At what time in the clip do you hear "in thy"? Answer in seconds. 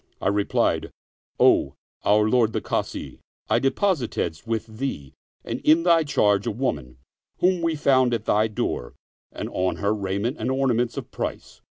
5.59-6.03